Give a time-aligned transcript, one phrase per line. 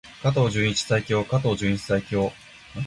[0.23, 1.23] 加藤純一最強！
[1.23, 2.31] 加藤純一最強！